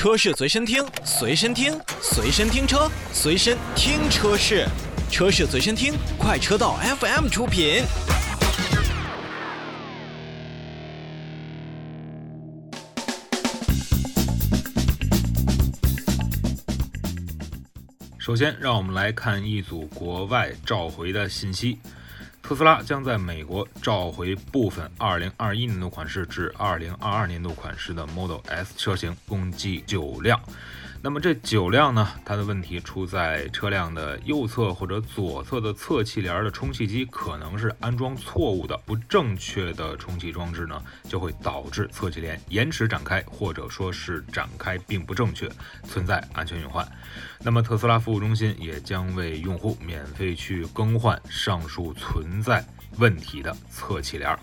[0.00, 4.66] 车市随身听，随身听，随身听车，随身听车市，
[5.10, 7.82] 车市随身听，快车道 FM 出品。
[18.18, 21.78] 首先，让我们来看一组国外召回的信息。
[22.50, 30.42] 特斯拉将在美国召回部分2021年度款式至2022年度款式的 Model S 车型，共计九辆。
[31.02, 32.06] 那么这九辆呢？
[32.26, 45.48] 它的问题出在车辆的右侧或者左侧的侧气帘的充气机可能是安装错误的，不正确的充气装置呢，就会导致侧气帘延迟展开，或者说是展开并不正确，
[45.84, 46.86] 存在安全隐患。
[47.38, 52.62] 那么特斯拉服务中心也将为用户免费去更换上述存在
[52.98, 54.38] 问题的侧气帘。